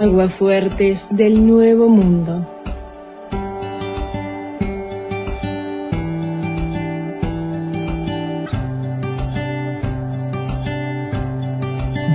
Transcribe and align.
Aguafuertes 0.00 0.98
del 1.10 1.46
Nuevo 1.46 1.86
Mundo. 1.90 2.46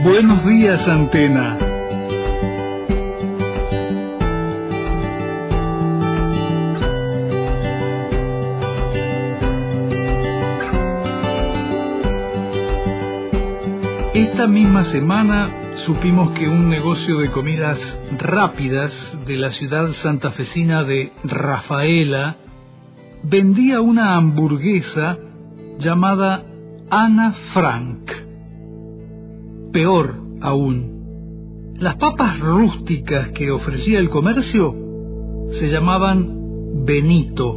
Buenos 0.03 0.43
días, 0.47 0.87
Antena. 0.87 1.64
Misma 14.55 14.85
semana 14.85 15.51
supimos 15.85 16.31
que 16.31 16.47
un 16.47 16.69
negocio 16.69 17.19
de 17.19 17.29
comidas 17.29 17.77
rápidas 18.17 18.93
de 19.27 19.35
la 19.35 19.51
ciudad 19.51 19.91
santafesina 20.01 20.85
de 20.85 21.11
Rafaela 21.25 22.37
vendía 23.21 23.81
una 23.81 24.15
hamburguesa 24.15 25.17
llamada 25.77 26.45
Ana 26.89 27.33
Frank. 27.51 28.09
Peor 29.73 30.21
aún, 30.39 31.73
las 31.77 31.97
papas 31.97 32.39
rústicas 32.39 33.31
que 33.31 33.51
ofrecía 33.51 33.99
el 33.99 34.09
comercio 34.09 34.73
se 35.51 35.67
llamaban 35.67 36.85
Benito, 36.85 37.55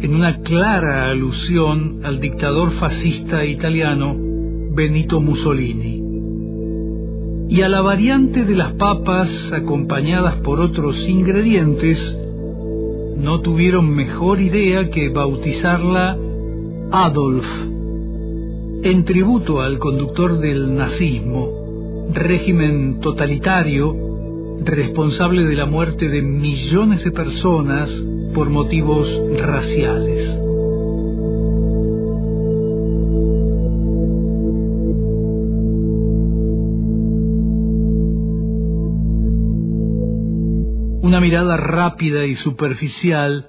en 0.00 0.14
una 0.14 0.36
clara 0.38 1.10
alusión 1.10 2.02
al 2.04 2.20
dictador 2.20 2.74
fascista 2.74 3.44
italiano 3.44 4.29
Benito 4.72 5.20
Mussolini. 5.20 6.00
Y 7.48 7.62
a 7.62 7.68
la 7.68 7.82
variante 7.82 8.44
de 8.44 8.54
las 8.54 8.72
papas 8.74 9.28
acompañadas 9.52 10.36
por 10.36 10.60
otros 10.60 10.96
ingredientes, 11.08 11.98
no 13.16 13.40
tuvieron 13.40 13.90
mejor 13.90 14.40
idea 14.40 14.88
que 14.88 15.08
bautizarla 15.08 16.16
Adolf, 16.92 17.46
en 18.82 19.04
tributo 19.04 19.60
al 19.60 19.78
conductor 19.78 20.38
del 20.38 20.76
nazismo, 20.76 22.08
régimen 22.14 23.00
totalitario 23.00 24.10
responsable 24.64 25.46
de 25.46 25.54
la 25.56 25.66
muerte 25.66 26.08
de 26.08 26.22
millones 26.22 27.02
de 27.02 27.10
personas 27.10 27.90
por 28.34 28.50
motivos 28.50 29.08
raciales. 29.38 30.39
Una 41.02 41.18
mirada 41.18 41.56
rápida 41.56 42.26
y 42.26 42.34
superficial 42.36 43.48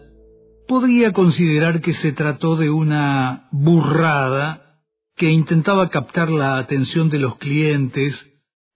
podría 0.70 1.12
considerar 1.12 1.82
que 1.82 1.94
se 1.96 2.14
trató 2.14 2.56
de 2.56 2.70
una 2.70 3.50
burrada 3.52 4.80
que 5.18 5.30
intentaba 5.30 5.90
captar 5.90 6.30
la 6.30 6.58
atención 6.58 7.10
de 7.10 7.20
los 7.20 7.36
clientes 7.36 8.26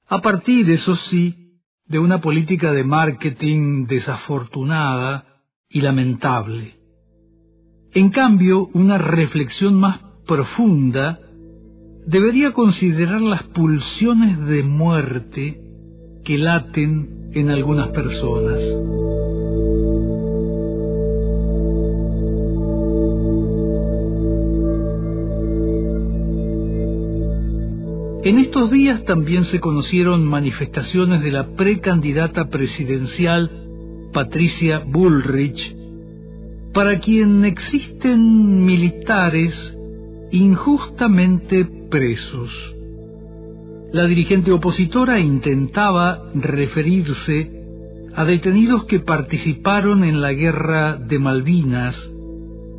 a 0.07 0.21
partir, 0.21 0.69
eso 0.69 0.95
sí, 0.95 1.61
de 1.85 1.99
una 1.99 2.19
política 2.19 2.73
de 2.73 2.83
marketing 2.83 3.87
desafortunada 3.87 5.41
y 5.69 5.79
lamentable. 5.79 6.75
En 7.93 8.09
cambio, 8.09 8.69
una 8.73 8.97
reflexión 8.97 9.79
más 9.79 9.99
profunda 10.27 11.21
debería 12.05 12.51
considerar 12.51 13.21
las 13.21 13.43
pulsiones 13.43 14.37
de 14.47 14.63
muerte 14.63 15.61
que 16.25 16.37
laten 16.37 17.14
en 17.35 17.49
algunas 17.49 17.89
personas. 17.89 18.63
En 28.23 28.39
estos 28.39 28.71
días 28.71 29.03
también 29.03 29.43
se 29.43 29.59
conocieron 29.59 30.25
manifestaciones 30.25 31.21
de 31.21 31.31
la 31.31 31.55
precandidata 31.55 32.49
presidencial 32.49 33.51
Patricia 34.13 34.79
Bullrich, 34.79 35.75
para 36.73 36.99
quien 36.99 37.45
existen 37.45 38.65
militares 38.65 39.77
injustamente 40.31 41.65
presos. 41.91 42.74
La 43.95 44.07
dirigente 44.07 44.51
opositora 44.51 45.21
intentaba 45.21 46.21
referirse 46.33 47.49
a 48.13 48.25
detenidos 48.25 48.83
que 48.83 48.99
participaron 48.99 50.03
en 50.03 50.19
la 50.19 50.33
guerra 50.33 50.97
de 50.97 51.17
Malvinas, 51.17 51.95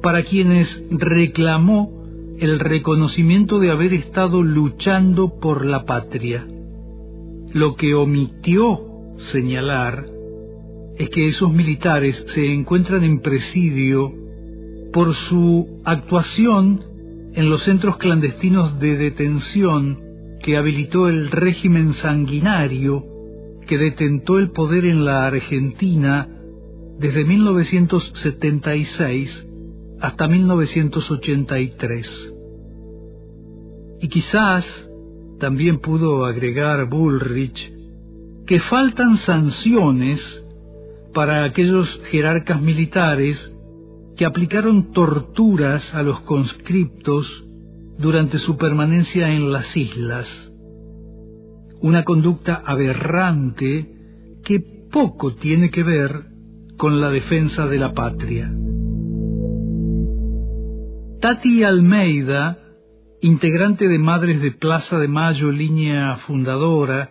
para 0.03 0.25
quienes 0.25 0.84
reclamó 0.91 2.04
el 2.38 2.60
reconocimiento 2.60 3.59
de 3.60 3.71
haber 3.71 3.94
estado 3.94 4.43
luchando 4.43 5.41
por 5.41 5.65
la 5.65 5.87
patria. 5.87 6.47
Lo 7.54 7.77
que 7.77 7.94
omitió 7.94 8.83
señalar 9.33 10.04
es 10.98 11.09
que 11.09 11.28
esos 11.28 11.50
militares 11.50 12.27
se 12.34 12.53
encuentran 12.53 13.04
en 13.04 13.21
presidio 13.21 14.12
por 14.93 15.15
su 15.15 15.81
actuación 15.83 16.84
en 17.33 17.48
los 17.48 17.62
centros 17.62 17.97
clandestinos 17.97 18.78
de 18.78 18.97
detención 18.98 20.06
que 20.47 20.57
habilitó 20.57 21.09
el 21.09 21.31
régimen 21.33 21.95
sanguinario 21.95 23.05
que 23.67 23.79
detentó 23.79 24.39
el 24.39 24.53
poder 24.53 24.84
en 24.84 25.05
la 25.05 25.27
Argentina 25.27 26.29
desde 27.01 27.25
1976 27.25 29.49
hasta 30.01 30.29
1983. 30.29 32.33
Y 34.01 34.07
quizás 34.07 34.89
también 35.41 35.81
pudo 35.81 36.25
agregar 36.25 36.89
Bullrich 36.89 37.75
que 38.47 38.61
faltan 38.61 39.19
sanciones 39.19 40.45
para 41.13 41.43
aquellos 41.43 42.01
jerarcas 42.13 42.63
militares 42.63 43.53
que 44.17 44.25
aplicaron 44.25 44.93
torturas 44.93 45.93
a 45.93 46.05
los 46.05 46.21
conscriptos 46.21 47.43
durante 47.99 48.39
su 48.39 48.57
permanencia 48.57 49.31
en 49.33 49.53
las 49.53 49.77
islas. 49.77 50.53
Una 51.81 52.05
conducta 52.05 52.62
aberrante 52.65 54.41
que 54.45 54.61
poco 54.91 55.34
tiene 55.34 55.71
que 55.71 55.83
ver 55.83 56.27
con 56.77 57.01
la 57.01 57.11
defensa 57.11 57.67
de 57.67 57.79
la 57.79 57.93
patria. 57.95 58.53
Tati 61.21 61.65
Almeida, 61.65 62.59
integrante 63.21 63.89
de 63.89 63.99
Madres 63.99 64.41
de 64.43 64.53
Plaza 64.53 64.99
de 64.99 65.09
Mayo, 65.09 65.51
línea 65.51 66.17
fundadora, 66.27 67.11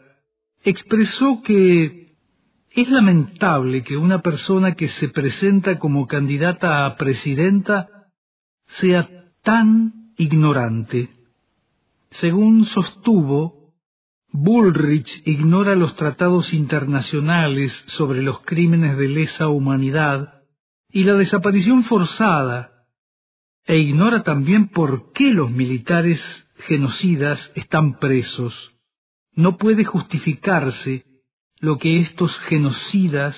expresó 0.63 1.41
que 1.41 2.15
es 2.71 2.89
lamentable 2.89 3.83
que 3.83 3.97
una 3.97 4.21
persona 4.21 4.75
que 4.75 4.87
se 4.89 5.09
presenta 5.09 5.79
como 5.79 6.07
candidata 6.07 6.85
a 6.85 6.97
presidenta 6.97 7.89
sea 8.79 9.09
tan 9.43 10.04
ignorante. 10.17 11.09
Según 12.11 12.65
sostuvo, 12.65 13.73
Bullrich 14.31 15.21
ignora 15.25 15.75
los 15.75 15.95
tratados 15.95 16.53
internacionales 16.53 17.73
sobre 17.87 18.21
los 18.21 18.41
crímenes 18.41 18.97
de 18.97 19.07
lesa 19.07 19.47
humanidad 19.47 20.43
y 20.89 21.03
la 21.03 21.13
desaparición 21.13 21.83
forzada 21.85 22.87
e 23.65 23.77
ignora 23.77 24.23
también 24.23 24.67
por 24.67 25.11
qué 25.13 25.33
los 25.33 25.51
militares 25.51 26.21
genocidas 26.67 27.51
están 27.55 27.99
presos. 27.99 28.73
No 29.33 29.57
puede 29.57 29.85
justificarse 29.85 31.05
lo 31.59 31.77
que 31.77 31.99
estos 31.99 32.37
genocidas 32.39 33.35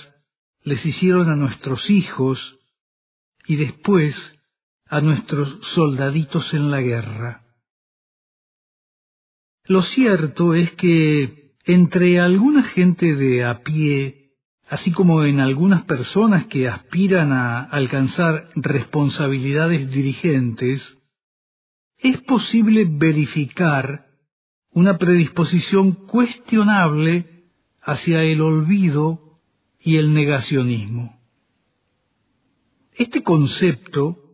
les 0.64 0.86
hicieron 0.86 1.30
a 1.30 1.36
nuestros 1.36 1.90
hijos 1.90 2.58
y 3.48 3.56
después 3.56 4.37
a 4.90 5.02
nuestros 5.02 5.60
soldaditos 5.74 6.54
en 6.54 6.72
la 6.72 6.82
guerra. 6.82 7.44
Lo 9.66 9.82
cierto 9.82 10.54
es 10.54 10.72
que 10.74 11.56
entre 11.66 12.20
alguna 12.20 12.64
gente 12.64 13.16
de 13.16 13.44
a 13.44 13.62
pie 13.64 14.28
así 14.70 14.92
como 14.92 15.24
en 15.24 15.40
algunas 15.40 15.84
personas 15.84 16.48
que 16.48 16.68
aspiran 16.68 17.32
a 17.32 17.62
alcanzar 17.62 18.50
responsabilidades 18.56 19.90
dirigentes, 19.92 20.98
es 21.98 22.22
posible 22.22 22.86
verificar 22.88 24.08
una 24.72 24.98
predisposición 24.98 25.94
cuestionable 25.94 27.46
hacia 27.82 28.24
el 28.24 28.42
olvido 28.42 29.40
y 29.80 29.98
el 29.98 30.14
negacionismo. 30.14 31.18
Este 32.94 33.24
concepto, 33.24 34.27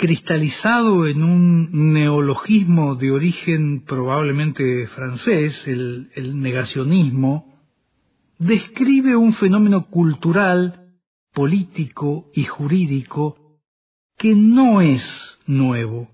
cristalizado 0.00 1.06
en 1.06 1.22
un 1.22 1.92
neologismo 1.92 2.94
de 2.94 3.10
origen 3.10 3.84
probablemente 3.84 4.86
francés, 4.88 5.62
el, 5.68 6.40
negacionismo, 6.40 7.60
describe 8.38 9.14
un 9.14 9.34
fenómeno 9.34 9.88
cultural, 9.88 10.94
político 11.34 12.30
y 12.34 12.44
jurídico 12.44 13.60
que 14.16 14.34
no 14.34 14.80
es 14.80 15.04
nuevo. 15.46 16.08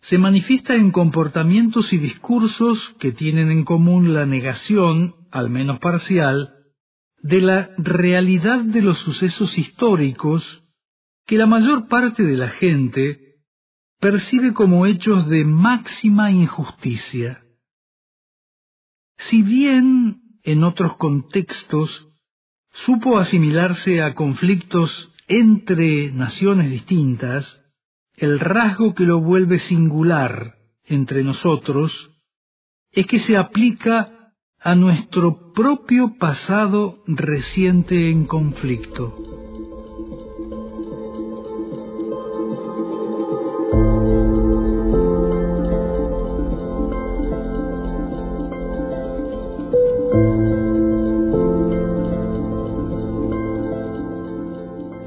Se 0.00 0.16
manifiesta 0.16 0.74
en 0.74 0.90
comportamientos 0.90 1.92
y 1.92 1.98
discursos 1.98 2.96
que 2.98 3.12
tienen 3.12 3.50
en 3.50 3.64
común 3.64 4.14
la 4.14 4.24
negación, 4.24 5.14
al 5.30 5.50
menos 5.50 5.78
parcial, 5.78 6.54
de 7.22 7.42
la 7.42 7.70
realidad 7.76 8.64
de 8.64 8.80
los 8.80 8.98
sucesos 9.00 9.58
históricos 9.58 10.64
que 11.28 11.36
la 11.36 11.44
mayor 11.44 11.88
parte 11.88 12.22
de 12.22 12.38
la 12.38 12.48
gente 12.48 13.36
percibe 14.00 14.54
como 14.54 14.86
hechos 14.86 15.28
de 15.28 15.44
máxima 15.44 16.30
injusticia. 16.30 17.44
Si 19.18 19.42
bien 19.42 20.22
en 20.42 20.64
otros 20.64 20.96
contextos 20.96 22.08
supo 22.70 23.18
asimilarse 23.18 24.00
a 24.00 24.14
conflictos 24.14 25.12
entre 25.26 26.12
naciones 26.12 26.70
distintas, 26.70 27.60
el 28.16 28.40
rasgo 28.40 28.94
que 28.94 29.04
lo 29.04 29.20
vuelve 29.20 29.58
singular 29.58 30.56
entre 30.86 31.24
nosotros 31.24 32.10
es 32.90 33.06
que 33.06 33.20
se 33.20 33.36
aplica 33.36 34.32
a 34.60 34.74
nuestro 34.74 35.52
propio 35.52 36.16
pasado 36.16 37.04
reciente 37.06 38.10
en 38.10 38.24
conflicto. 38.24 39.47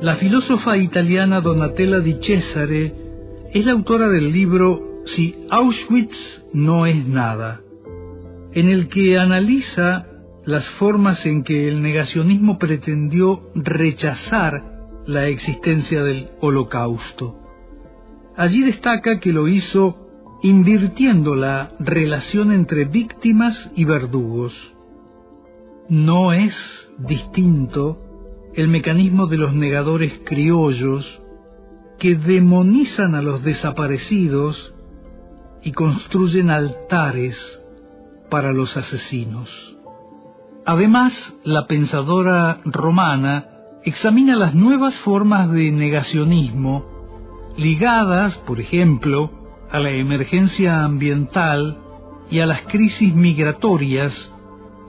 La 0.01 0.15
filósofa 0.15 0.77
italiana 0.77 1.41
Donatella 1.41 1.99
di 1.99 2.17
Cesare 2.19 2.91
es 3.53 3.63
la 3.63 3.73
autora 3.73 4.09
del 4.09 4.31
libro 4.31 5.03
Si 5.05 5.45
Auschwitz 5.47 6.43
no 6.53 6.87
es 6.87 7.07
nada, 7.07 7.61
en 8.51 8.69
el 8.69 8.87
que 8.87 9.19
analiza 9.19 10.07
las 10.43 10.67
formas 10.71 11.23
en 11.27 11.43
que 11.43 11.67
el 11.67 11.83
negacionismo 11.83 12.57
pretendió 12.57 13.51
rechazar 13.53 14.63
la 15.05 15.27
existencia 15.27 16.01
del 16.01 16.31
holocausto. 16.39 17.37
Allí 18.35 18.63
destaca 18.63 19.19
que 19.19 19.31
lo 19.31 19.47
hizo 19.47 20.39
invirtiendo 20.41 21.35
la 21.35 21.73
relación 21.77 22.51
entre 22.51 22.85
víctimas 22.85 23.69
y 23.75 23.85
verdugos. 23.85 24.73
No 25.89 26.33
es 26.33 26.55
distinto 26.97 28.10
el 28.55 28.67
mecanismo 28.67 29.27
de 29.27 29.37
los 29.37 29.53
negadores 29.53 30.19
criollos 30.25 31.21
que 31.99 32.15
demonizan 32.15 33.15
a 33.15 33.21
los 33.21 33.43
desaparecidos 33.43 34.73
y 35.63 35.71
construyen 35.71 36.49
altares 36.49 37.37
para 38.29 38.51
los 38.53 38.75
asesinos. 38.75 39.49
Además, 40.65 41.13
la 41.43 41.67
pensadora 41.67 42.59
romana 42.65 43.47
examina 43.83 44.35
las 44.35 44.53
nuevas 44.53 44.97
formas 44.99 45.51
de 45.51 45.71
negacionismo 45.71 46.85
ligadas, 47.57 48.37
por 48.39 48.59
ejemplo, 48.59 49.31
a 49.71 49.79
la 49.79 49.91
emergencia 49.91 50.83
ambiental 50.83 51.77
y 52.29 52.39
a 52.39 52.45
las 52.45 52.61
crisis 52.63 53.13
migratorias 53.13 54.30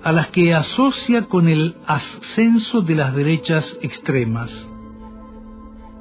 a 0.02 0.12
las 0.12 0.28
que 0.28 0.54
asocia 0.54 1.26
con 1.26 1.48
el 1.48 1.76
ascenso 1.86 2.82
de 2.82 2.94
las 2.94 3.14
derechas 3.14 3.78
extremas. 3.82 4.50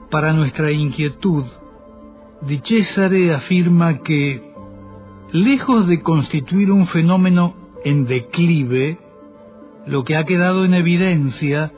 Para 0.10 0.34
nuestra 0.34 0.72
inquietud, 0.72 1.46
Di 2.42 2.60
Cesare 2.60 3.34
afirma 3.34 4.00
que, 4.00 4.54
lejos 5.32 5.88
de 5.88 6.02
constituir 6.02 6.72
un 6.72 6.88
fenómeno 6.88 7.56
en 7.86 8.06
declive, 8.06 8.98
lo 9.86 10.04
que 10.04 10.16
ha 10.16 10.26
quedado 10.26 10.66
en 10.66 10.74
evidencia 10.74 11.72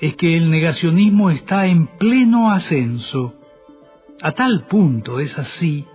es 0.00 0.16
que 0.16 0.36
el 0.36 0.50
negacionismo 0.50 1.30
está 1.30 1.66
en 1.66 1.86
pleno 1.98 2.50
ascenso. 2.50 3.34
A 4.22 4.32
tal 4.32 4.64
punto 4.66 5.20
es 5.20 5.38
así 5.38 5.86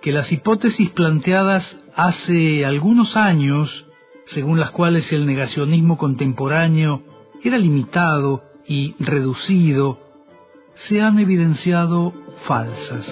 que 0.00 0.12
las 0.12 0.30
hipótesis 0.30 0.90
planteadas 0.90 1.76
hace 1.96 2.64
algunos 2.64 3.16
años 3.16 3.86
según 4.26 4.58
las 4.58 4.70
cuales 4.70 5.12
el 5.12 5.26
negacionismo 5.26 5.98
contemporáneo 5.98 7.02
era 7.42 7.58
limitado 7.58 8.42
y 8.66 8.94
reducido, 8.98 9.98
se 10.74 11.00
han 11.00 11.18
evidenciado 11.18 12.12
falsas. 12.46 13.06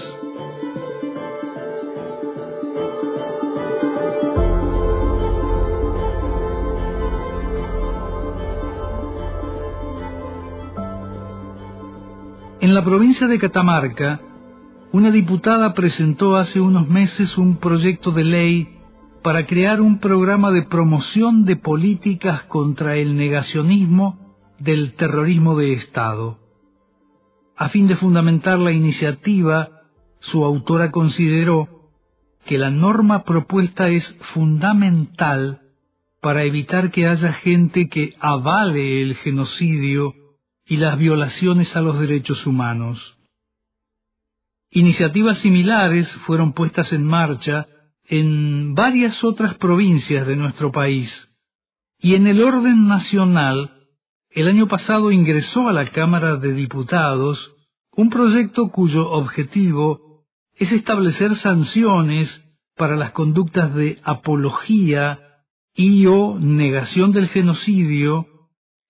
En 12.61 12.75
la 12.75 12.85
provincia 12.85 13.27
de 13.27 13.39
Catamarca, 13.39 14.21
una 14.93 15.11
diputada 15.11 15.75
presentó 15.75 16.37
hace 16.37 16.61
unos 16.61 16.89
meses 16.89 17.37
un 17.37 17.57
proyecto 17.57 18.13
de 18.13 18.25
ley 18.25 18.82
para 19.23 19.47
crear 19.47 19.81
un 19.81 19.99
programa 19.99 20.51
de 20.51 20.63
promoción 20.63 21.45
de 21.45 21.57
políticas 21.57 22.43
contra 22.45 22.97
el 22.97 23.17
negacionismo 23.17 24.37
del 24.59 24.95
terrorismo 24.95 25.57
de 25.57 25.75
Estado. 25.75 26.39
A 27.57 27.69
fin 27.69 27.87
de 27.87 27.97
fundamentar 27.97 28.59
la 28.59 28.73
iniciativa, 28.73 29.83
su 30.19 30.45
autora 30.45 30.91
consideró 30.91 31.91
que 32.45 32.59
la 32.59 32.71
norma 32.71 33.25
propuesta 33.25 33.89
es 33.89 34.17
fundamental 34.35 35.61
para 36.21 36.43
evitar 36.43 36.91
que 36.91 37.07
haya 37.07 37.33
gente 37.33 37.89
que 37.89 38.15
avale 38.21 39.03
el 39.03 39.15
genocidio 39.17 40.15
y 40.67 40.77
las 40.77 40.99
violaciones 40.99 41.77
a 41.77 41.81
los 41.81 41.99
derechos 42.01 42.47
humanos. 42.47 43.19
Iniciativas 44.71 45.39
similares 45.39 46.11
fueron 46.27 46.53
puestas 46.53 46.93
en 46.93 47.05
marcha 47.05 47.67
en 48.05 48.75
varias 48.75 49.23
otras 49.25 49.55
provincias 49.55 50.27
de 50.27 50.37
nuestro 50.37 50.73
país. 50.73 51.29
Y 51.99 52.15
en 52.15 52.27
el 52.27 52.43
orden 52.43 52.89
nacional, 52.89 53.89
el 54.31 54.49
año 54.49 54.67
pasado 54.67 55.13
ingresó 55.13 55.69
a 55.69 55.73
la 55.73 55.89
Cámara 55.91 56.37
de 56.37 56.53
Diputados 56.53 57.55
un 57.95 58.11
proyecto 58.11 58.71
cuyo 58.71 59.11
objetivo 59.11 60.25
es 60.55 60.73
establecer 60.73 61.37
sanciones 61.37 62.43
para 62.77 62.97
las 62.97 63.13
conductas 63.13 63.75
de 63.75 64.01
apología 64.03 65.21
y 65.75 66.07
o 66.07 66.39
negación 66.39 67.13
del 67.13 67.29
genocidio 67.29 68.27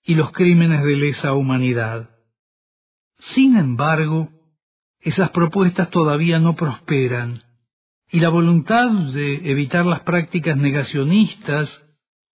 y 0.04 0.14
los 0.14 0.32
crímenes 0.32 0.82
de 0.84 0.96
lesa 0.96 1.34
humanidad. 1.34 2.10
Sin 3.18 3.56
embargo, 3.56 4.30
esas 5.00 5.30
propuestas 5.30 5.90
todavía 5.90 6.38
no 6.38 6.56
prosperan 6.56 7.42
y 8.12 8.20
la 8.20 8.28
voluntad 8.28 8.90
de 8.90 9.50
evitar 9.50 9.86
las 9.86 10.00
prácticas 10.00 10.58
negacionistas 10.58 11.82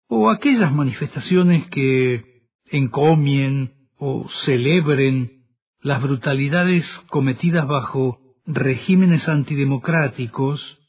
o 0.08 0.30
aquellas 0.30 0.74
manifestaciones 0.74 1.68
que 1.68 2.48
encomien 2.72 3.90
o 3.98 4.30
celebren 4.46 5.44
las 5.82 6.02
brutalidades 6.02 6.88
cometidas 7.10 7.68
bajo 7.68 8.22
regímenes 8.46 9.28
antidemocráticos, 9.28 10.80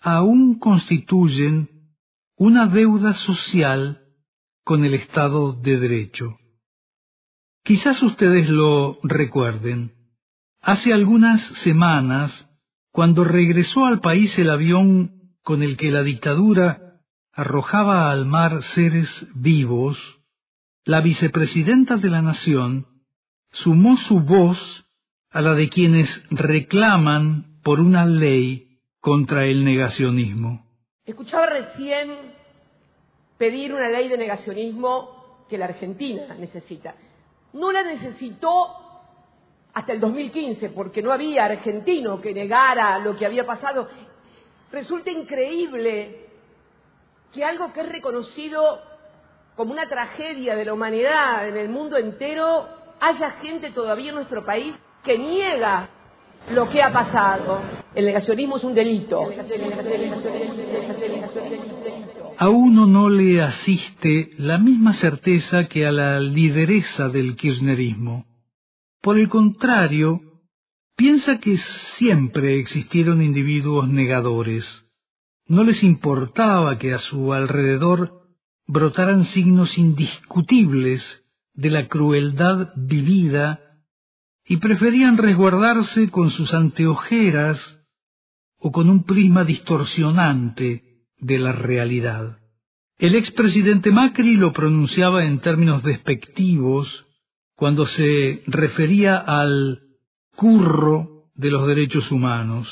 aún 0.00 0.58
constituyen 0.58 1.68
una 2.34 2.66
deuda 2.66 3.12
social 3.12 4.00
con 4.64 4.86
el 4.86 4.94
Estado 4.94 5.52
de 5.52 5.78
Derecho. 5.78 6.38
Quizás 7.62 8.02
ustedes 8.02 8.48
lo 8.48 8.98
recuerden. 9.02 9.92
Hace 10.62 10.94
algunas 10.94 11.42
semanas 11.58 12.47
cuando 12.98 13.22
regresó 13.22 13.84
al 13.84 14.00
país 14.00 14.36
el 14.40 14.50
avión 14.50 15.36
con 15.44 15.62
el 15.62 15.76
que 15.76 15.92
la 15.92 16.02
dictadura 16.02 17.00
arrojaba 17.32 18.10
al 18.10 18.26
mar 18.26 18.64
seres 18.64 19.08
vivos, 19.36 19.96
la 20.84 21.00
vicepresidenta 21.00 21.94
de 21.94 22.10
la 22.10 22.22
Nación 22.22 22.88
sumó 23.52 23.96
su 23.98 24.18
voz 24.18 24.84
a 25.30 25.42
la 25.42 25.54
de 25.54 25.68
quienes 25.68 26.08
reclaman 26.32 27.60
por 27.62 27.78
una 27.78 28.04
ley 28.04 28.80
contra 28.98 29.44
el 29.44 29.64
negacionismo. 29.64 30.66
Escuchaba 31.04 31.46
recién 31.46 32.16
pedir 33.38 33.74
una 33.74 33.90
ley 33.90 34.08
de 34.08 34.18
negacionismo 34.18 35.46
que 35.48 35.56
la 35.56 35.66
Argentina 35.66 36.34
necesita. 36.34 36.96
No 37.52 37.70
la 37.70 37.84
necesitó 37.84 38.87
hasta 39.74 39.92
el 39.92 40.00
2015, 40.00 40.70
porque 40.70 41.02
no 41.02 41.12
había 41.12 41.44
argentino 41.44 42.20
que 42.20 42.34
negara 42.34 42.98
lo 42.98 43.16
que 43.16 43.26
había 43.26 43.46
pasado. 43.46 43.88
Resulta 44.72 45.10
increíble 45.10 46.26
que 47.32 47.44
algo 47.44 47.72
que 47.72 47.80
es 47.80 47.88
reconocido 47.88 48.80
como 49.56 49.72
una 49.72 49.88
tragedia 49.88 50.54
de 50.54 50.64
la 50.64 50.72
humanidad 50.72 51.48
en 51.48 51.56
el 51.56 51.68
mundo 51.68 51.96
entero, 51.96 52.68
haya 53.00 53.32
gente 53.42 53.70
todavía 53.70 54.10
en 54.10 54.16
nuestro 54.16 54.44
país 54.44 54.74
que 55.02 55.18
niega 55.18 55.88
lo 56.52 56.68
que 56.68 56.82
ha 56.82 56.92
pasado. 56.92 57.60
El 57.94 58.06
negacionismo 58.06 58.56
es 58.56 58.64
un 58.64 58.74
delito. 58.74 59.28
A 62.38 62.48
uno 62.48 62.86
no 62.86 63.10
le 63.10 63.42
asiste 63.42 64.30
la 64.38 64.58
misma 64.58 64.94
certeza 64.94 65.66
que 65.66 65.86
a 65.86 65.90
la 65.90 66.20
lideresa 66.20 67.08
del 67.08 67.34
kirchnerismo. 67.34 68.24
Por 69.08 69.18
el 69.18 69.30
contrario, 69.30 70.20
piensa 70.94 71.38
que 71.38 71.56
siempre 71.96 72.58
existieron 72.58 73.22
individuos 73.22 73.88
negadores. 73.88 74.66
No 75.46 75.64
les 75.64 75.82
importaba 75.82 76.76
que 76.76 76.92
a 76.92 76.98
su 76.98 77.32
alrededor 77.32 78.28
brotaran 78.66 79.24
signos 79.24 79.78
indiscutibles 79.78 81.24
de 81.54 81.70
la 81.70 81.88
crueldad 81.88 82.74
vivida 82.76 83.60
y 84.44 84.58
preferían 84.58 85.16
resguardarse 85.16 86.10
con 86.10 86.28
sus 86.28 86.52
anteojeras 86.52 87.58
o 88.58 88.72
con 88.72 88.90
un 88.90 89.04
prisma 89.04 89.42
distorsionante 89.42 91.06
de 91.16 91.38
la 91.38 91.52
realidad. 91.52 92.40
El 92.98 93.14
expresidente 93.14 93.90
Macri 93.90 94.36
lo 94.36 94.52
pronunciaba 94.52 95.24
en 95.24 95.38
términos 95.38 95.82
despectivos 95.82 97.07
cuando 97.58 97.88
se 97.88 98.44
refería 98.46 99.16
al 99.16 99.82
curro 100.36 101.24
de 101.34 101.50
los 101.50 101.66
derechos 101.66 102.12
humanos. 102.12 102.68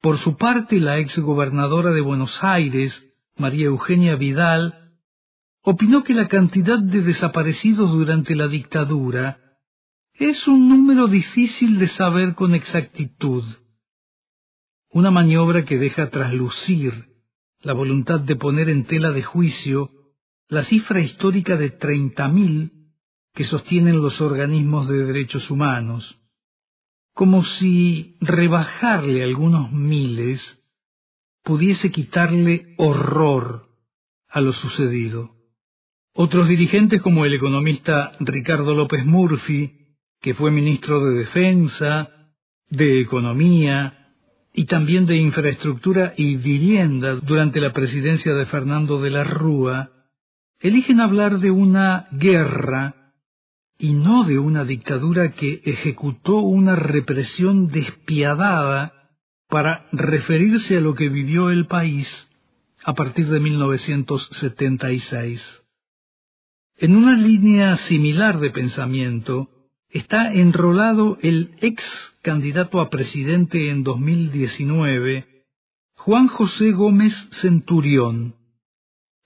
Por 0.00 0.18
su 0.18 0.36
parte, 0.36 0.80
la 0.80 0.98
exgobernadora 0.98 1.92
de 1.92 2.00
Buenos 2.00 2.42
Aires, 2.42 2.92
María 3.36 3.66
Eugenia 3.66 4.16
Vidal, 4.16 4.96
opinó 5.62 6.02
que 6.02 6.12
la 6.12 6.26
cantidad 6.26 6.80
de 6.80 7.02
desaparecidos 7.02 7.92
durante 7.92 8.34
la 8.34 8.48
dictadura 8.48 9.38
es 10.14 10.44
un 10.48 10.68
número 10.68 11.06
difícil 11.06 11.78
de 11.78 11.86
saber 11.86 12.34
con 12.34 12.56
exactitud. 12.56 13.44
Una 14.90 15.12
maniobra 15.12 15.64
que 15.64 15.78
deja 15.78 16.10
traslucir 16.10 17.10
la 17.60 17.74
voluntad 17.74 18.18
de 18.18 18.34
poner 18.34 18.68
en 18.70 18.86
tela 18.86 19.12
de 19.12 19.22
juicio 19.22 19.92
la 20.48 20.64
cifra 20.64 20.98
histórica 20.98 21.56
de 21.56 21.70
treinta 21.70 22.26
mil 22.26 22.83
que 23.34 23.44
sostienen 23.44 24.00
los 24.00 24.20
organismos 24.20 24.88
de 24.88 25.04
derechos 25.04 25.50
humanos, 25.50 26.18
como 27.14 27.44
si 27.44 28.16
rebajarle 28.20 29.22
algunos 29.22 29.70
miles 29.72 30.40
pudiese 31.42 31.90
quitarle 31.90 32.74
horror 32.78 33.68
a 34.28 34.40
lo 34.40 34.52
sucedido. 34.52 35.34
Otros 36.14 36.48
dirigentes 36.48 37.02
como 37.02 37.24
el 37.24 37.34
economista 37.34 38.12
Ricardo 38.20 38.74
López 38.74 39.04
Murphy 39.04 39.84
que 40.24 40.32
fue 40.32 40.50
ministro 40.50 41.04
de 41.04 41.18
Defensa, 41.18 42.08
de 42.70 42.98
Economía 43.00 44.14
y 44.54 44.64
también 44.64 45.04
de 45.04 45.18
Infraestructura 45.18 46.14
y 46.16 46.36
Vivienda 46.36 47.16
durante 47.16 47.60
la 47.60 47.74
presidencia 47.74 48.32
de 48.32 48.46
Fernando 48.46 49.02
de 49.02 49.10
la 49.10 49.24
Rúa, 49.24 49.90
eligen 50.60 51.00
hablar 51.00 51.40
de 51.40 51.50
una 51.50 52.08
guerra 52.12 53.03
y 53.78 53.94
no 53.94 54.24
de 54.24 54.38
una 54.38 54.64
dictadura 54.64 55.32
que 55.32 55.62
ejecutó 55.64 56.38
una 56.38 56.76
represión 56.76 57.68
despiadada 57.68 59.10
para 59.48 59.88
referirse 59.92 60.76
a 60.76 60.80
lo 60.80 60.94
que 60.94 61.08
vivió 61.08 61.48
el 61.50 61.66
país 61.66 62.06
a 62.84 62.94
partir 62.94 63.28
de 63.28 63.40
1976. 63.40 65.42
En 66.76 66.96
una 66.96 67.16
línea 67.16 67.76
similar 67.78 68.38
de 68.40 68.50
pensamiento, 68.50 69.48
está 69.90 70.32
enrolado 70.32 71.18
el 71.22 71.54
ex 71.60 71.84
candidato 72.22 72.80
a 72.80 72.90
presidente 72.90 73.70
en 73.70 73.84
2019, 73.84 75.44
Juan 75.96 76.26
José 76.26 76.72
Gómez 76.72 77.14
Centurión, 77.40 78.34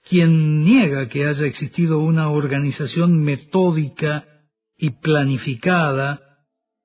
quien 0.07 0.63
niega 0.63 1.09
que 1.09 1.25
haya 1.25 1.45
existido 1.45 1.97
una 1.99 2.29
organización 2.29 3.23
metódica 3.23 4.38
y 4.79 4.91
planificada 4.91 6.21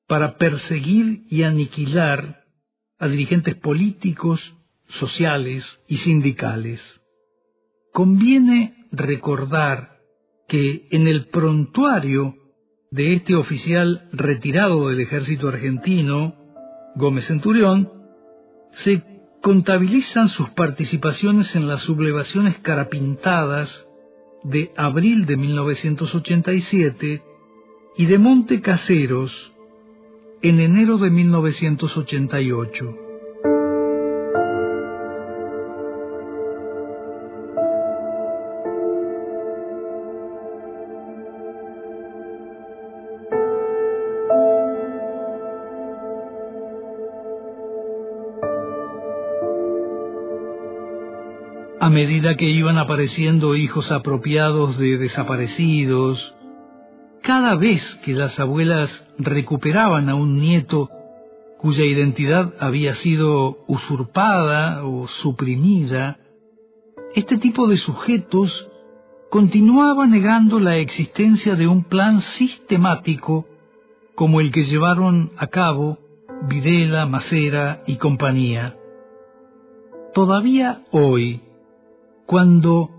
para 0.06 0.36
perseguir 0.36 1.24
y 1.30 1.44
aniquilar 1.44 2.44
a 2.98 3.08
dirigentes 3.08 3.54
políticos, 3.54 4.54
sociales 4.88 5.64
y 5.88 5.98
sindicales. 5.98 6.82
Conviene 7.92 8.88
recordar 8.90 10.00
que 10.48 10.88
en 10.90 11.06
el 11.06 11.28
prontuario 11.28 12.36
de 12.90 13.14
este 13.14 13.34
oficial 13.34 14.08
retirado 14.12 14.88
del 14.88 15.00
ejército 15.00 15.48
argentino, 15.48 16.34
Gómez 16.96 17.26
Centurión, 17.26 17.90
se 18.72 19.02
contabilizan 19.40 20.28
sus 20.28 20.50
participaciones 20.50 21.54
en 21.54 21.68
las 21.68 21.80
sublevaciones 21.82 22.58
carapintadas 22.58 23.86
de 24.42 24.72
abril 24.76 25.26
de 25.26 25.36
1987 25.36 27.22
y 27.96 28.06
de 28.06 28.18
Monte 28.18 28.60
Caseros 28.60 29.52
en 30.42 30.60
enero 30.60 30.98
de 30.98 31.10
1988. 31.10 33.04
a 51.84 51.90
medida 51.90 52.34
que 52.38 52.46
iban 52.46 52.78
apareciendo 52.78 53.54
hijos 53.56 53.92
apropiados 53.92 54.78
de 54.78 54.96
desaparecidos, 54.96 56.33
cada 57.24 57.54
vez 57.54 57.82
que 58.04 58.12
las 58.12 58.38
abuelas 58.38 58.90
recuperaban 59.16 60.10
a 60.10 60.14
un 60.14 60.38
nieto 60.38 60.90
cuya 61.58 61.84
identidad 61.86 62.52
había 62.60 62.94
sido 62.96 63.64
usurpada 63.66 64.84
o 64.84 65.08
suprimida, 65.08 66.18
este 67.14 67.38
tipo 67.38 67.66
de 67.66 67.78
sujetos 67.78 68.68
continuaba 69.30 70.06
negando 70.06 70.60
la 70.60 70.76
existencia 70.76 71.54
de 71.54 71.66
un 71.66 71.84
plan 71.84 72.20
sistemático 72.20 73.46
como 74.14 74.42
el 74.42 74.52
que 74.52 74.64
llevaron 74.64 75.32
a 75.38 75.46
cabo 75.46 75.98
Videla, 76.46 77.06
Macera 77.06 77.84
y 77.86 77.96
compañía. 77.96 78.76
Todavía 80.12 80.82
hoy, 80.90 81.40
cuando 82.26 82.90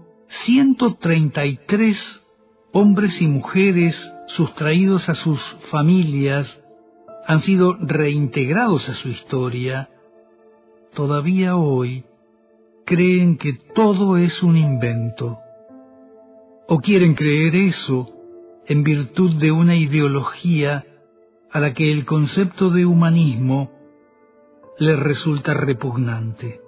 133 0.45 2.23
hombres 2.71 3.21
y 3.21 3.27
mujeres 3.27 4.14
sustraídos 4.27 5.09
a 5.09 5.15
sus 5.15 5.41
familias 5.71 6.59
han 7.27 7.41
sido 7.41 7.75
reintegrados 7.79 8.87
a 8.89 8.93
su 8.95 9.09
historia, 9.09 9.89
todavía 10.93 11.55
hoy 11.55 12.05
creen 12.85 13.37
que 13.37 13.53
todo 13.53 14.17
es 14.17 14.43
un 14.43 14.57
invento. 14.57 15.39
O 16.67 16.79
quieren 16.79 17.15
creer 17.15 17.55
eso 17.55 18.11
en 18.67 18.83
virtud 18.83 19.35
de 19.35 19.51
una 19.51 19.75
ideología 19.75 20.85
a 21.51 21.59
la 21.59 21.73
que 21.73 21.91
el 21.91 22.05
concepto 22.05 22.69
de 22.69 22.85
humanismo 22.85 23.71
les 24.77 24.99
resulta 24.99 25.53
repugnante. 25.53 26.61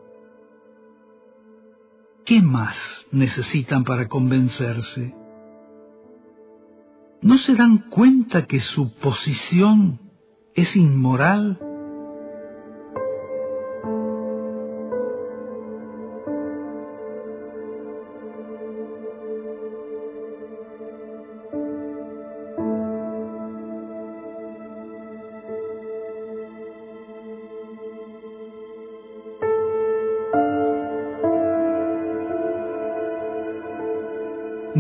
¿Qué 2.26 2.42
más 2.42 2.78
necesitan 3.12 3.84
para 3.84 4.08
convencerse? 4.08 5.14
¿No 7.22 7.38
se 7.40 7.56
dan 7.56 7.90
cuenta 7.90 8.46
que 8.46 8.60
su 8.60 8.94
posición 8.96 10.00
es 10.54 10.76
inmoral? 10.76 11.60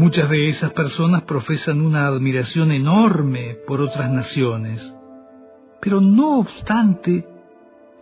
Muchas 0.07 0.29
de 0.29 0.47
esas 0.47 0.71
personas 0.71 1.23
profesan 1.23 1.81
una 1.81 2.07
admiración 2.07 2.71
enorme 2.71 3.57
por 3.67 3.81
otras 3.81 4.09
naciones, 4.09 4.95
pero 5.81 5.99
no 5.99 6.39
obstante 6.39 7.27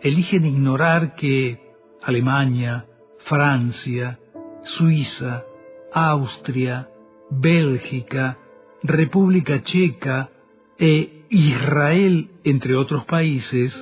eligen 0.00 0.46
ignorar 0.46 1.16
que 1.16 1.74
Alemania, 2.00 2.86
Francia, 3.24 4.20
Suiza, 4.62 5.46
Austria, 5.92 6.88
Bélgica, 7.28 8.38
República 8.84 9.64
Checa 9.64 10.30
e 10.78 11.26
Israel, 11.28 12.30
entre 12.44 12.76
otros 12.76 13.04
países, 13.06 13.76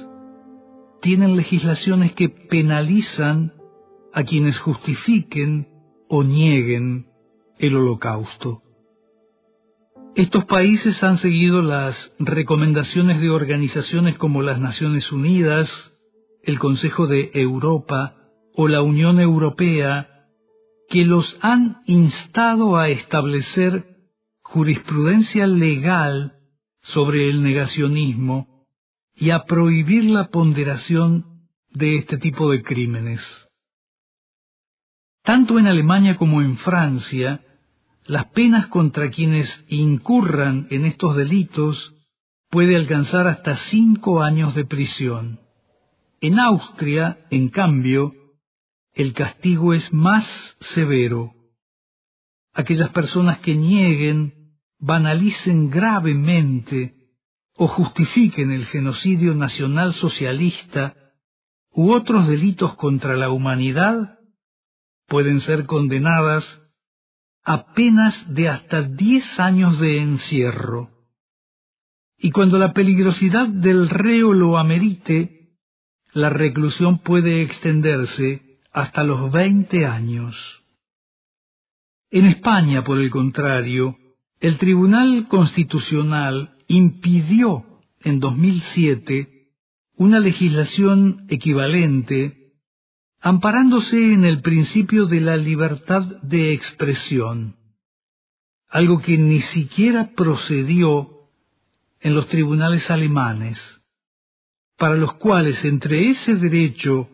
tienen 1.03 1.37
legislaciones 1.37 2.15
que 2.15 2.31
penalizan 2.31 3.53
a 4.15 4.25
quienes 4.25 4.59
justifiquen 4.61 5.69
o 6.09 6.25
nieguen 6.25 7.13
el 7.59 7.77
holocausto. 7.77 8.63
Estos 10.15 10.45
países 10.45 11.03
han 11.03 11.19
seguido 11.19 11.61
las 11.61 12.13
recomendaciones 12.21 13.21
de 13.21 13.31
organizaciones 13.31 14.17
como 14.17 14.43
las 14.43 14.61
Naciones 14.61 15.11
Unidas, 15.11 15.69
el 16.43 16.59
Consejo 16.61 17.07
de 17.07 17.33
Europa 17.35 18.17
o 18.55 18.69
la 18.69 18.83
Unión 18.83 19.19
Europea, 19.19 20.29
que 20.89 21.05
los 21.05 21.37
han 21.41 21.79
instado 21.87 22.77
a 22.77 22.91
establecer 22.91 23.95
jurisprudencia 24.43 25.49
legal 25.49 26.35
sobre 26.83 27.29
el 27.29 27.43
negacionismo 27.43 28.67
y 29.17 29.31
a 29.31 29.45
prohibir 29.45 30.05
la 30.05 30.29
ponderación 30.29 31.49
de 31.73 31.97
este 31.97 32.19
tipo 32.19 32.51
de 32.51 32.63
crímenes. 32.63 33.21
Tanto 35.25 35.59
en 35.59 35.67
Alemania 35.67 36.19
como 36.19 36.43
en 36.43 36.59
Francia, 36.59 37.43
las 38.05 38.27
penas 38.27 38.67
contra 38.67 39.11
quienes 39.11 39.65
incurran 39.69 40.67
en 40.71 40.85
estos 40.85 41.17
delitos 41.17 41.95
puede 42.51 42.77
alcanzar 42.77 43.27
hasta 43.27 43.57
cinco 43.57 44.23
años 44.23 44.55
de 44.55 44.67
prisión. 44.67 45.41
En 46.21 46.39
Austria, 46.39 47.27
en 47.31 47.49
cambio, 47.49 48.15
el 48.93 49.15
castigo 49.15 49.73
es 49.73 49.91
más 49.95 50.27
severo. 50.61 51.33
Aquellas 52.53 52.91
personas 52.91 53.39
que 53.39 53.57
nieguen, 53.57 54.53
banalicen 54.79 55.71
gravemente 55.71 56.97
o 57.57 57.67
justifiquen 57.67 58.51
el 58.51 58.67
genocidio 58.67 59.35
nacional 59.35 59.95
socialista 59.95 60.95
u 61.71 61.93
otros 61.93 62.29
delitos 62.29 62.75
contra 62.75 63.17
la 63.17 63.31
humanidad 63.31 64.19
pueden 65.15 65.39
ser 65.43 65.67
condenadas 65.67 66.45
a 67.45 67.73
penas 67.73 68.35
de 68.35 68.49
hasta 68.49 68.83
diez 68.83 69.39
años 69.39 69.79
de 69.79 70.01
encierro. 70.01 70.91
Y 72.19 72.33
cuando 72.33 72.59
la 72.59 72.73
peligrosidad 72.73 73.47
del 73.47 73.91
reo 73.91 74.33
lo 74.33 74.59
amerite, 74.59 75.53
la 76.15 76.31
reclusión 76.31 76.99
puede 76.99 77.43
extenderse 77.43 78.59
hasta 78.73 79.05
los 79.05 79.31
veinte 79.31 79.87
años. 79.87 80.37
En 82.11 82.27
España, 82.27 82.83
por 82.83 82.99
el 82.99 83.09
contrario, 83.11 83.97
el 84.41 84.59
Tribunal 84.59 85.29
Constitucional 85.29 86.57
impidió 86.67 87.65
en 88.01 88.19
2007 88.19 89.53
una 89.95 90.19
legislación 90.19 91.25
equivalente 91.31 92.44
amparándose 93.25 94.13
en 94.13 94.27
el 94.27 94.43
principio 94.43 95.07
de 95.07 95.23
la 95.23 95.39
libertad 95.39 96.03
de 96.21 96.53
expresión, 96.53 97.57
algo 98.69 99.01
que 99.01 99.17
ni 99.17 99.41
siquiera 99.41 100.11
procedió 100.15 101.31
en 102.01 102.15
los 102.15 102.29
tribunales 102.29 102.91
alemanes, 102.91 103.59
para 104.77 104.97
los 104.97 105.15
cuales 105.15 105.65
entre 105.65 106.11
ese 106.11 106.37
derecho 106.37 107.09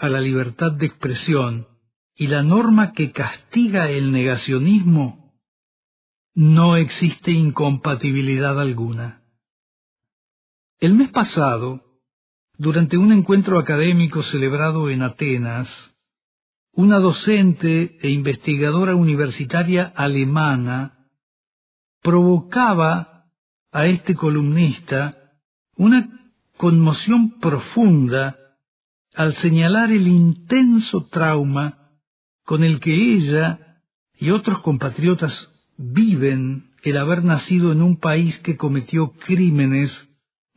a 0.00 0.08
la 0.08 0.20
libertad 0.20 0.72
de 0.72 0.86
expresión 0.86 1.68
y 2.16 2.26
la 2.26 2.42
norma 2.42 2.90
que 2.92 3.12
castiga 3.12 3.88
el 3.88 4.10
negacionismo, 4.10 5.38
no 6.34 6.74
existe 6.74 7.30
incompatibilidad 7.30 8.60
alguna. 8.60 9.22
El 10.80 10.94
mes 10.94 11.10
pasado, 11.10 11.87
durante 12.58 12.98
un 12.98 13.12
encuentro 13.12 13.58
académico 13.58 14.22
celebrado 14.24 14.90
en 14.90 15.02
Atenas, 15.02 15.68
una 16.72 16.98
docente 16.98 17.98
e 18.02 18.10
investigadora 18.10 18.96
universitaria 18.96 19.92
alemana 19.94 21.08
provocaba 22.02 23.26
a 23.70 23.86
este 23.86 24.14
columnista 24.14 25.16
una 25.76 26.08
conmoción 26.56 27.38
profunda 27.38 28.36
al 29.14 29.34
señalar 29.36 29.92
el 29.92 30.08
intenso 30.08 31.06
trauma 31.06 31.92
con 32.44 32.64
el 32.64 32.80
que 32.80 32.92
ella 32.92 33.82
y 34.14 34.30
otros 34.30 34.60
compatriotas 34.60 35.48
viven 35.76 36.72
el 36.82 36.96
haber 36.96 37.24
nacido 37.24 37.70
en 37.70 37.82
un 37.82 37.98
país 37.98 38.36
que 38.40 38.56
cometió 38.56 39.12
crímenes 39.12 40.07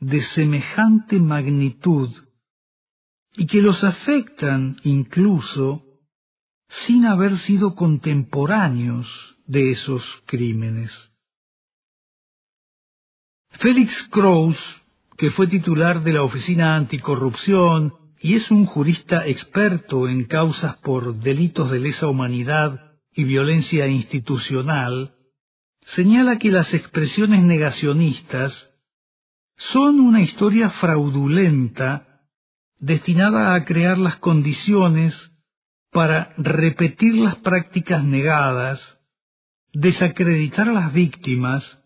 de 0.01 0.21
semejante 0.21 1.19
magnitud 1.19 2.09
y 3.35 3.45
que 3.45 3.61
los 3.61 3.83
afectan 3.83 4.77
incluso 4.83 5.85
sin 6.67 7.05
haber 7.05 7.37
sido 7.37 7.75
contemporáneos 7.75 9.07
de 9.45 9.71
esos 9.71 10.03
crímenes. 10.25 10.91
Félix 13.51 14.07
Kraus, 14.09 14.57
que 15.17 15.29
fue 15.31 15.47
titular 15.47 16.03
de 16.03 16.13
la 16.13 16.23
Oficina 16.23 16.75
Anticorrupción 16.75 17.93
y 18.19 18.35
es 18.35 18.49
un 18.49 18.65
jurista 18.65 19.27
experto 19.27 20.07
en 20.07 20.23
causas 20.23 20.77
por 20.77 21.15
delitos 21.17 21.69
de 21.69 21.79
lesa 21.79 22.07
humanidad 22.07 22.97
y 23.13 23.25
violencia 23.25 23.87
institucional, 23.87 25.15
señala 25.85 26.39
que 26.39 26.49
las 26.49 26.73
expresiones 26.73 27.43
negacionistas 27.43 28.70
son 29.69 29.99
una 29.99 30.21
historia 30.21 30.71
fraudulenta 30.71 32.25
destinada 32.79 33.53
a 33.53 33.63
crear 33.63 33.97
las 33.99 34.17
condiciones 34.17 35.31
para 35.91 36.33
repetir 36.37 37.15
las 37.15 37.35
prácticas 37.37 38.03
negadas, 38.03 38.97
desacreditar 39.71 40.69
a 40.69 40.73
las 40.73 40.93
víctimas 40.93 41.79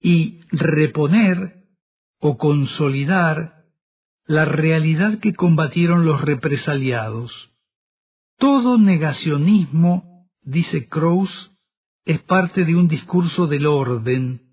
y 0.00 0.40
reponer 0.50 1.68
o 2.18 2.38
consolidar 2.38 3.66
la 4.24 4.44
realidad 4.44 5.20
que 5.20 5.34
combatieron 5.34 6.04
los 6.04 6.20
represaliados. 6.20 7.52
Todo 8.36 8.78
negacionismo, 8.78 10.28
dice 10.42 10.88
Krauss, 10.88 11.52
es 12.04 12.20
parte 12.22 12.64
de 12.64 12.74
un 12.74 12.88
discurso 12.88 13.46
del 13.46 13.66
orden, 13.66 14.45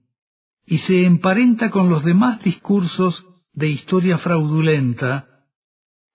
y 0.66 0.80
se 0.80 1.06
emparenta 1.06 1.70
con 1.70 1.90
los 1.90 2.04
demás 2.04 2.42
discursos 2.44 3.26
de 3.54 3.70
historia 3.70 4.18
fraudulenta 4.18 5.28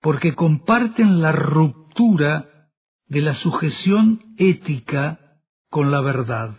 porque 0.00 0.34
comparten 0.34 1.20
la 1.20 1.32
ruptura 1.32 2.70
de 3.06 3.22
la 3.22 3.34
sujeción 3.34 4.34
ética 4.36 5.40
con 5.70 5.90
la 5.90 6.00
verdad. 6.00 6.56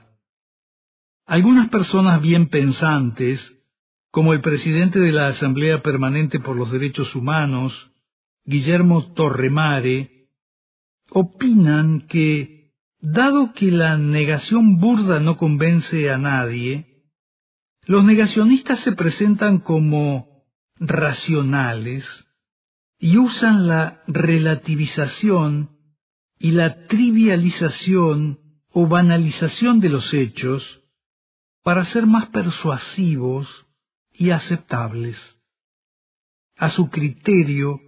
Algunas 1.25 1.69
personas 1.69 2.21
bien 2.21 2.47
pensantes, 2.47 3.55
como 4.11 4.33
el 4.33 4.41
presidente 4.41 4.99
de 4.99 5.11
la 5.11 5.27
Asamblea 5.27 5.83
Permanente 5.83 6.39
por 6.39 6.55
los 6.55 6.71
Derechos 6.71 7.15
Humanos, 7.15 7.91
Guillermo 8.45 9.13
Torremare, 9.13 10.29
opinan 11.11 12.07
que, 12.07 12.73
dado 12.99 13.53
que 13.53 13.71
la 13.71 13.97
negación 13.97 14.79
burda 14.79 15.19
no 15.19 15.37
convence 15.37 16.11
a 16.11 16.17
nadie, 16.17 16.88
los 17.89 18.03
negacionistas 18.03 18.81
se 18.81 18.91
presentan 18.91 19.57
como 19.57 20.45
racionales 20.75 22.05
y 22.99 23.17
usan 23.17 23.67
la 23.67 24.03
relativización 24.05 25.71
y 26.37 26.51
la 26.51 26.85
trivialización 26.85 28.61
o 28.69 28.85
banalización 28.85 29.79
de 29.79 29.89
los 29.89 30.13
hechos 30.13 30.83
para 31.63 31.83
ser 31.85 32.05
más 32.05 32.29
persuasivos 32.29 33.47
y 34.13 34.29
aceptables. 34.29 35.17
A 36.57 36.69
su 36.69 36.91
criterio, 36.91 37.81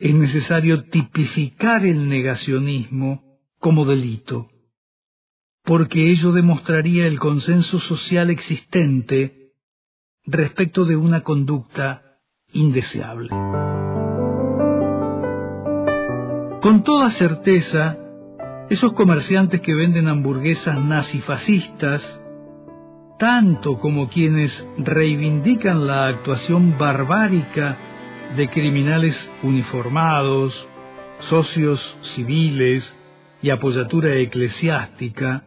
es 0.00 0.12
necesario 0.16 0.86
tipificar 0.86 1.86
el 1.86 2.08
negacionismo 2.08 3.38
como 3.60 3.84
delito 3.84 4.51
porque 5.64 6.10
ello 6.10 6.32
demostraría 6.32 7.06
el 7.06 7.18
consenso 7.18 7.78
social 7.80 8.30
existente 8.30 9.52
respecto 10.24 10.84
de 10.84 10.96
una 10.96 11.22
conducta 11.22 12.18
indeseable. 12.52 13.30
Con 16.60 16.82
toda 16.84 17.10
certeza, 17.10 17.98
esos 18.70 18.92
comerciantes 18.92 19.60
que 19.60 19.74
venden 19.74 20.08
hamburguesas 20.08 20.78
nazifascistas, 20.78 22.20
tanto 23.18 23.78
como 23.78 24.08
quienes 24.08 24.64
reivindican 24.78 25.86
la 25.86 26.06
actuación 26.08 26.76
barbárica 26.78 27.76
de 28.36 28.48
criminales 28.48 29.30
uniformados, 29.42 30.66
socios 31.20 31.98
civiles 32.14 32.96
y 33.42 33.50
apoyatura 33.50 34.14
eclesiástica, 34.16 35.44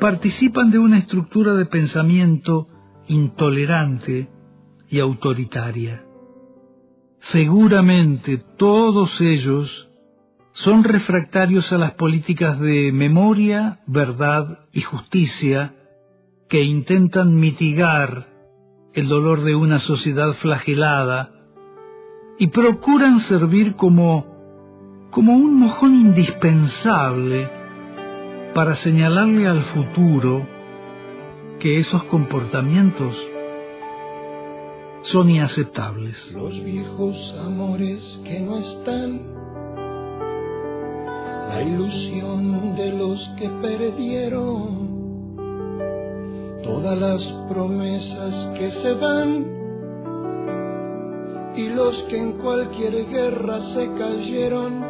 participan 0.00 0.70
de 0.70 0.78
una 0.78 0.98
estructura 0.98 1.54
de 1.54 1.66
pensamiento 1.66 2.66
intolerante 3.06 4.28
y 4.88 4.98
autoritaria. 4.98 6.04
Seguramente 7.20 8.38
todos 8.56 9.20
ellos 9.20 9.88
son 10.52 10.84
refractarios 10.84 11.70
a 11.72 11.78
las 11.78 11.92
políticas 11.92 12.58
de 12.58 12.90
memoria, 12.92 13.80
verdad 13.86 14.60
y 14.72 14.80
justicia 14.80 15.74
que 16.48 16.62
intentan 16.64 17.36
mitigar 17.36 18.26
el 18.94 19.06
dolor 19.06 19.42
de 19.42 19.54
una 19.54 19.78
sociedad 19.78 20.32
flagelada 20.34 21.30
y 22.38 22.48
procuran 22.48 23.20
servir 23.20 23.76
como, 23.76 24.26
como 25.10 25.34
un 25.34 25.60
mojón 25.60 25.94
indispensable 25.94 27.59
para 28.54 28.74
señalarle 28.76 29.46
al 29.46 29.62
futuro 29.64 30.46
que 31.58 31.78
esos 31.78 32.02
comportamientos 32.04 33.14
son 35.02 35.30
inaceptables. 35.30 36.32
Los 36.32 36.62
viejos 36.64 37.34
amores 37.44 38.20
que 38.24 38.40
no 38.40 38.58
están, 38.58 39.20
la 41.48 41.62
ilusión 41.62 42.76
de 42.76 42.92
los 42.92 43.28
que 43.38 43.48
perdieron, 43.48 44.90
todas 46.62 46.98
las 46.98 47.22
promesas 47.48 48.58
que 48.58 48.70
se 48.70 48.92
van 48.94 49.60
y 51.56 51.68
los 51.68 51.96
que 52.04 52.18
en 52.18 52.32
cualquier 52.34 53.06
guerra 53.08 53.60
se 53.74 53.92
cayeron, 53.94 54.89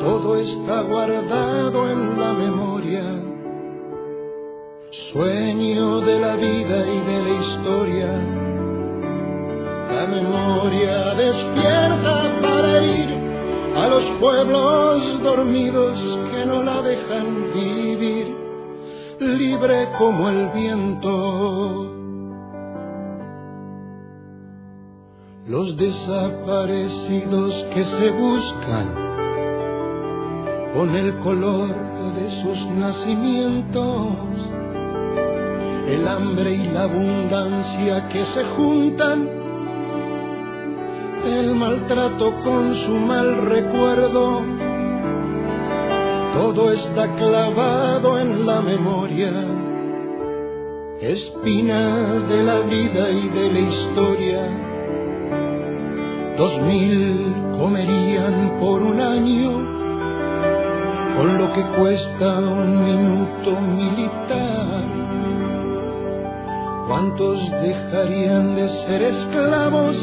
Todo 0.00 0.36
está 0.36 0.82
guardado 0.82 1.90
en 1.90 2.20
la 2.20 2.32
memoria 2.32 3.26
sueño 5.12 6.00
de 6.00 6.18
la 6.18 6.36
vida 6.36 6.86
y 6.86 7.00
de 7.00 7.22
la 7.22 7.30
historia. 7.40 8.08
La 9.94 10.06
memoria 10.06 11.14
despierta 11.14 12.40
para 12.42 12.82
ir 12.82 13.14
a 13.76 13.88
los 13.88 14.04
pueblos 14.20 15.22
dormidos 15.22 15.98
que 16.30 16.46
no 16.46 16.62
la 16.62 16.82
dejan 16.82 17.52
vivir, 17.54 18.36
libre 19.20 19.88
como 19.98 20.28
el 20.28 20.48
viento. 20.50 21.92
Los 25.46 25.76
desaparecidos 25.76 27.54
que 27.72 27.84
se 27.84 28.10
buscan 28.10 29.05
con 30.76 30.94
el 30.94 31.14
color 31.20 31.68
de 32.16 32.30
sus 32.42 32.66
nacimientos. 32.66 34.12
El 35.88 36.06
hambre 36.06 36.52
y 36.52 36.66
la 36.68 36.82
abundancia 36.82 38.08
que 38.08 38.24
se 38.24 38.44
juntan, 38.44 39.26
el 41.24 41.54
maltrato 41.54 42.34
con 42.44 42.74
su 42.74 42.92
mal 42.92 43.46
recuerdo, 43.46 44.42
todo 46.34 46.72
está 46.72 47.14
clavado 47.16 48.18
en 48.18 48.46
la 48.46 48.60
memoria, 48.60 49.32
espina 51.00 52.20
de 52.28 52.42
la 52.42 52.60
vida 52.60 53.10
y 53.10 53.28
de 53.28 53.52
la 53.52 53.60
historia. 53.60 54.40
Dos 56.36 56.60
mil 56.62 57.32
comerían 57.58 58.58
por 58.60 58.82
un 58.82 59.00
año 59.00 59.65
con 61.16 61.38
lo 61.38 61.52
que 61.52 61.62
cuesta 61.78 62.38
un 62.38 62.84
minuto 62.84 63.60
militar 63.60 65.06
¿Cuántos 66.86 67.50
dejarían 67.50 68.54
de 68.54 68.68
ser 68.68 69.02
esclavos 69.02 69.96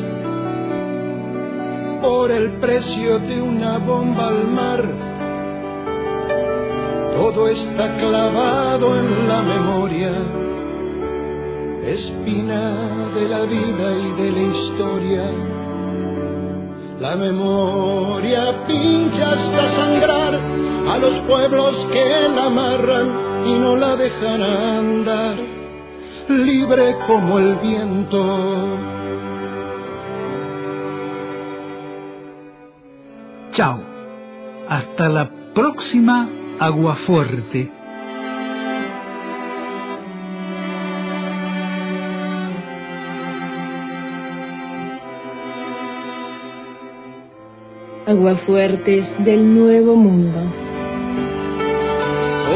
por 2.02 2.30
el 2.30 2.52
precio 2.60 3.20
de 3.20 3.42
una 3.42 3.78
bomba 3.78 4.28
al 4.28 4.48
mar? 4.50 4.84
Todo 7.16 7.48
está 7.48 7.96
clavado 7.96 8.98
en 8.98 9.30
la 9.30 9.42
memoria, 9.42 10.12
espina 11.86 13.12
de 13.16 13.30
la 13.30 13.42
vida 13.44 13.98
y 13.98 14.22
de 14.22 14.32
la 14.32 14.42
historia. 14.42 15.24
La 17.00 17.16
memoria 17.16 18.68
pincha 18.68 19.32
hasta 19.32 19.76
sangrar 19.76 20.73
a 20.90 20.98
los 20.98 21.20
pueblos 21.22 21.88
que 21.92 22.30
la 22.36 22.46
amarran 22.46 23.46
y 23.46 23.54
no 23.60 23.76
la 23.76 23.96
dejan 23.96 24.42
andar 24.42 25.54
libre 26.28 26.96
como 27.08 27.40
el 27.40 27.56
viento. 27.58 28.78
Chao. 33.52 33.80
Hasta 34.68 35.10
la 35.10 35.30
próxima 35.54 36.30
agua 36.60 36.96
fuerte. 37.06 37.72
Aguafuertes 48.06 49.08
del 49.24 49.56
Nuevo 49.56 49.96
Mundo. 49.96 50.73